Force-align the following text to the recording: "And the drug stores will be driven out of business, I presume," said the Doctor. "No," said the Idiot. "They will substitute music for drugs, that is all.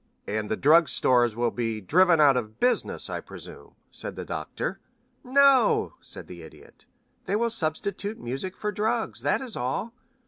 "And 0.25 0.49
the 0.49 0.57
drug 0.57 0.89
stores 0.89 1.35
will 1.35 1.51
be 1.51 1.79
driven 1.79 2.19
out 2.19 2.35
of 2.35 2.59
business, 2.59 3.07
I 3.07 3.19
presume," 3.21 3.75
said 3.91 4.15
the 4.15 4.25
Doctor. 4.25 4.79
"No," 5.23 5.93
said 6.01 6.25
the 6.25 6.41
Idiot. 6.41 6.87
"They 7.27 7.35
will 7.35 7.51
substitute 7.51 8.17
music 8.19 8.57
for 8.57 8.71
drugs, 8.71 9.21
that 9.21 9.41
is 9.41 9.55
all. 9.55 9.93